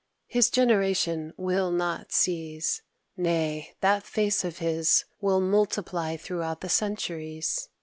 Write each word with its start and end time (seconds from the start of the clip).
His 0.25 0.49
generation 0.49 1.31
will 1.37 1.69
not 1.69 2.11
cease 2.11 2.81
nay! 3.17 3.75
that 3.81 4.01
face 4.01 4.43
of 4.43 4.57
his 4.57 5.05
will 5.19 5.39
multiply 5.41 6.17
throughout 6.17 6.61
the 6.61 6.69
centuries! 6.69 7.69